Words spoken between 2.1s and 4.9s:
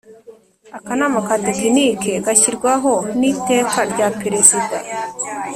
gashyirwaho n Iteka rya Perezida